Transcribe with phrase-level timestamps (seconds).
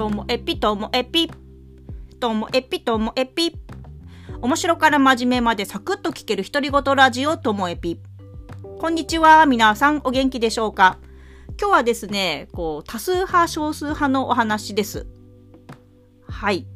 [0.00, 1.30] ともえぴともえぴ。
[2.18, 3.54] ともえぴともえぴ。
[4.40, 8.00] 面白から真面目までサクッと聞ける独り言ラジオともえぴ。
[8.78, 9.44] こんにちは。
[9.44, 10.96] 皆さんお元気でしょうか？
[11.60, 15.06] 今日はですね、こう、多数派、少数派のお話です。
[16.26, 16.66] はい。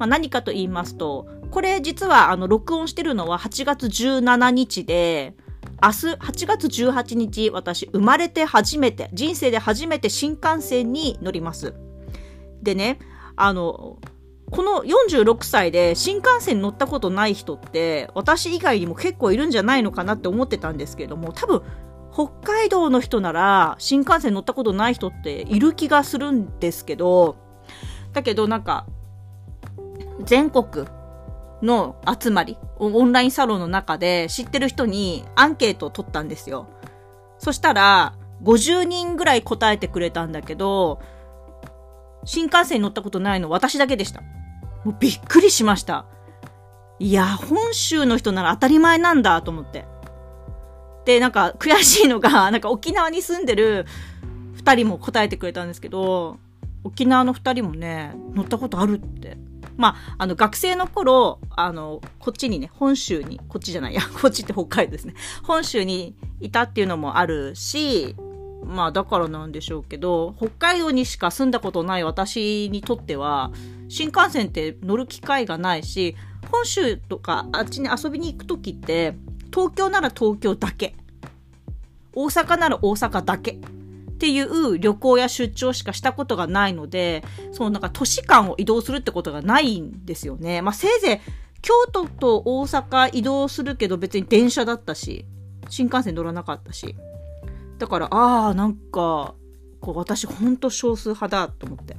[0.00, 5.36] まあ、何かと言いますと、これ実はあの、録音してるのは8月17日で、
[5.80, 11.72] 明日8月18日、私、生まれて初めて、人生で初めて新幹線に乗ります。
[12.64, 12.98] でね、
[13.36, 13.98] あの、
[14.50, 21.62] この46歳で新幹線乗ったことない人って、私以外にも結構いるんじゃないのかなって思ってたんですけども、多分、
[22.12, 27.36] 北海道の人なら、新幹線乗ったことない人っている気がするんですけど、
[28.12, 28.86] だけどなんか、
[30.22, 30.86] 全国
[31.62, 36.68] の集まり、オンラインサロンの中で知ってる人にアンケートを取ったんですよ。
[37.38, 41.00] そしたら、50人ぐらい答えてくれたんだけど、
[42.24, 44.22] 新幹線に乗ったことないの私だけでした。
[44.84, 46.06] もうびっくりしました。
[46.98, 49.86] いや、本州の人なら当たり前なんだと思って。
[51.04, 53.86] で、なんか悔しいのが、 なんか沖縄に住んでる
[54.54, 56.38] 二人も答えてくれたんですけど、
[56.84, 59.36] 沖縄の二人もね、乗ったことあるって
[59.76, 65.14] まあ、あの、学生の頃、あの、こっちにね、本州に、こっちじゃないや、こっちって北海道ですね。
[65.42, 68.14] 本州にいたっていうのもあるし、
[68.64, 73.52] まあ、だからなんでしょうけど、北海道にしか住んだことない私にとっては、
[73.88, 76.16] 新幹線って乗る機会がないし、
[76.50, 79.16] 本州とかあっちに遊びに行く時って、
[79.52, 80.94] 東京なら東京だけ。
[82.12, 83.52] 大阪なら大阪だけ。
[83.52, 90.62] っていう旅行や出張しかしたことがないので、そのなんか都市間を移動するってことがないんですよね。
[90.62, 95.26] まあ、せいぜい京都と大阪移動するけど別に電車だったし、
[95.68, 96.94] 新幹線乗らなかったし。
[97.84, 99.34] だから、ああ、なんか、
[99.82, 101.98] こう私ほんと少数派だと思って。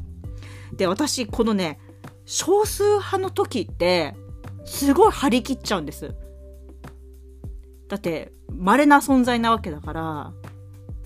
[0.76, 1.80] で、私このね、
[2.26, 4.16] 少数派の時って、
[4.66, 6.16] すごい張り切っちゃうんです。
[7.88, 10.34] だって、稀な存在なわけだから、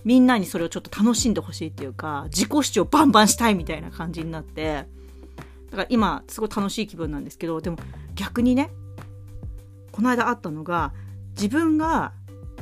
[0.06, 4.85] みんなにそれをちょっと楽しんでほしいっていうか、自己主張バンバンしたいみたいな感じになって、
[5.72, 7.75] だから今、すごい楽しい気分なんですけど、でも
[8.16, 8.72] 逆にね、
[9.91, 10.94] この間あったのが、
[11.31, 12.13] 自分が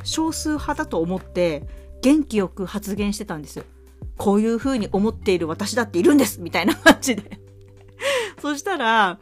[0.02, 3.64] 少数派だと思って、元気よく発言してたんです。
[4.16, 7.40] こういう風に思っている私だっているんですみたいな感じで
[8.42, 9.20] そしたら、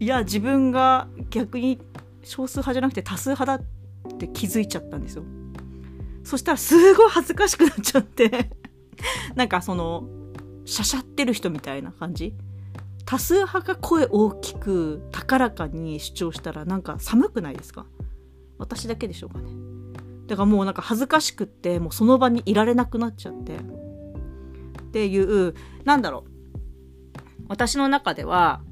[0.00, 1.78] いや、自分が逆に
[2.22, 3.64] 少数派じゃなくて多数派だ
[4.14, 5.24] って気づいちゃったんですよ。
[6.24, 8.50] そしたらすごい恥ずかしくなっちゃって
[9.36, 10.08] なんかその、
[10.64, 12.34] しゃしゃってる人みたいな感じ
[13.04, 17.86] 多数派が声大きく高らかに主張したらなんか寒くないですか？
[18.58, 19.50] 私だけでしょうかね。
[20.26, 23.60] だからもうなんか恥ずかしくってもうその場にいられなくなっちゃってっ
[24.92, 25.54] ていう
[25.84, 26.30] なんだろう
[27.48, 28.62] 私の中では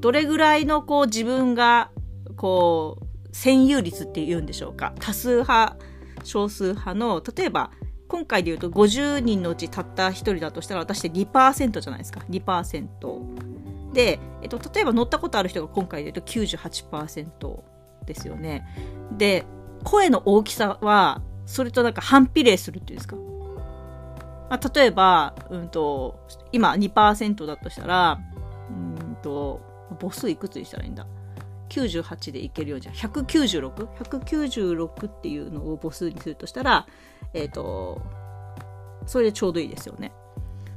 [0.00, 1.90] どれぐらいのこう自分が
[2.36, 5.76] こう占有率っていうんでしょうか多数派
[6.24, 7.70] 少数派の、例えば、
[8.08, 12.20] 今回で言うと50人のうちたった1人だとしたら私って2%じゃないですか。
[12.30, 13.92] 2%。
[13.92, 17.62] で、えっと、例えば乗ったことある人が今回で言うと98%
[18.06, 18.66] ですよね。
[19.18, 19.44] で、
[19.84, 23.16] 声の大きさは、それとなんか反比例するっていうんですか？
[24.50, 26.18] まあ、例えば、うんと、
[26.52, 28.18] 今2%だとしたら、
[28.70, 29.60] うんと、
[30.00, 31.06] 母数いくつにしたらいいんだ
[31.68, 36.86] ？98でいけるようじゃ 196?196 っていうのを母数にするとしたら、
[37.34, 38.00] えっ、ー、と、
[39.06, 40.12] それでちょうどいいですよね。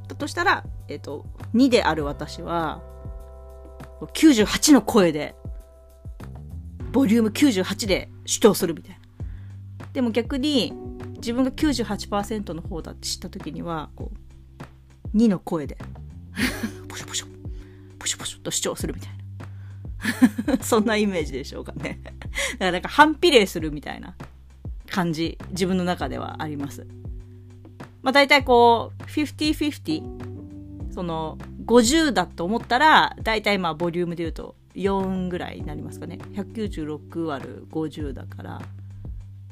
[0.10, 2.82] だとしたら、えっ、ー、と、2である私は、
[4.14, 5.36] 98の声で、
[6.92, 9.02] ボリューム98で主張するみたいな。
[9.94, 10.74] でも逆に、
[11.18, 14.12] 自分が98%の方だって知った時には、こ
[15.14, 15.78] う、2の声で、
[16.88, 17.28] ポシュポシュ、
[18.00, 19.22] ポシュポシュと主張するみたいな。
[20.64, 22.00] そんなイメージでしょうかね。
[22.04, 22.18] だか
[22.60, 24.16] らなんか反比例するみたいな
[24.90, 26.88] 感じ、自分の中ではあります。
[28.02, 36.20] まあ大体こう、50-50、その、50だと思ったら、大体まあボリュームで言うと4ぐらいになりますかね。
[36.34, 38.62] 196割る50だから、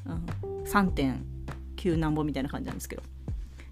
[0.06, 3.02] うん、3.9何本みたいな感じなんですけど。
[3.02, 3.06] っ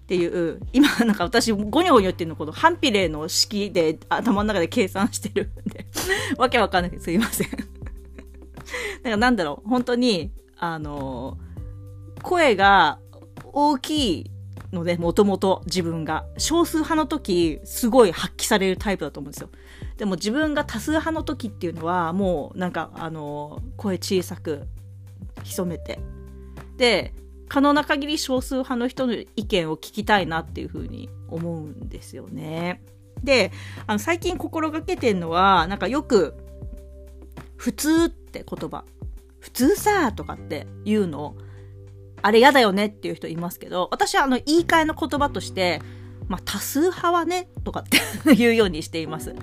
[0.08, 5.84] ていう、今なんか私ゴニョゴニョっていうのこの反比例の式で頭の中で計算してるんで
[6.38, 7.66] わけわかんないですいません だか
[9.02, 11.36] らなんだろう、本当に、あの、
[12.22, 12.98] 声が
[13.52, 14.30] 大きい
[14.72, 16.26] ので、もともと自分が。
[16.36, 19.48] 少数派の時、すごい発揮されるタイプだと思うんですよ。
[19.96, 24.66] でも自分が多数派の時っていうのは、もうなんか、あの、声小さく
[25.44, 25.98] 潜めて。
[26.76, 27.14] で、
[27.48, 32.82] 可能な限り少数派の人の意見を聞きたいなっていうふうに思うんですよね。
[33.24, 33.52] で、
[33.86, 36.34] あの、最近心がけてんのは、なんかよく、
[37.56, 38.84] 普通って言葉、
[39.40, 41.36] 普通さとかって言うのを、
[42.22, 45.80] あれ嫌だよねっていう人いますけど、私はあの、言い換えの言葉として、
[46.28, 49.34] まあ、多数派はね、とかって言うようにしています。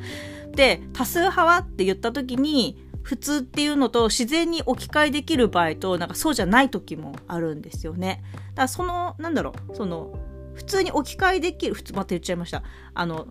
[0.52, 8.24] で、多数派はって言った時に、普通っていうのと自然に置き換えできる場合と、なんかそうじゃない時もあるんですよね。
[8.34, 10.18] だからその、なんだろう、その、
[10.56, 12.64] 普通に置き換えできる、普通、また言っちゃいました。
[12.94, 13.28] あの、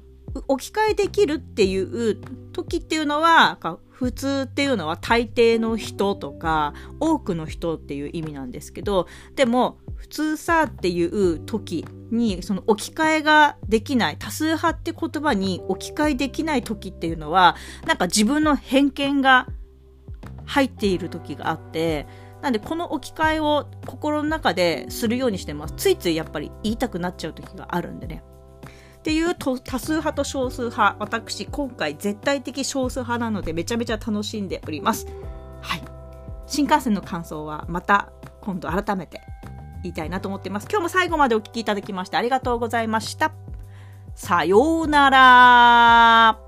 [0.49, 2.21] 置き換えできるっていう
[2.53, 3.59] 時っていうのは、
[3.91, 17.57] 普通っていうのは大抵の人とか多くの人っていう意味なんですけど、でも普通さっていう時にその置き換えができない、多数派って言葉に置き換えできない時っていうのは、
[17.87, 19.47] なんか自分の偏見が
[20.45, 22.07] 入っている時があって、
[22.43, 25.75] なんでこの置き換えを心の中でするようにしてます。
[25.77, 28.23] ついついやっぱり言いたくなっちゃう時があるんでね。
[29.05, 35.07] っていう多数派と少数派、私今回絶対的少数派なのでめちゃめちゃ楽しんでおります。
[35.61, 35.83] はい。
[36.47, 38.09] 新幹線の感想はまた
[38.41, 39.21] 今度改めて
[39.83, 40.69] 言いたいなと思っています。
[40.71, 43.33] 今日も最後までお聴きいただきましてありがとうございました。
[44.15, 46.44] さようなら。